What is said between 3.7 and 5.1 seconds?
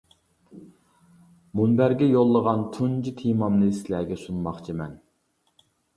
سىلەرگە سۇنماقچىمەن.